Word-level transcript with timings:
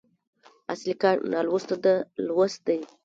اصلي 0.73 0.93
کار 1.01 1.15
نالوستو 1.31 1.75
ته 1.83 1.93
لوست 2.27 2.59
دی. 2.67 2.77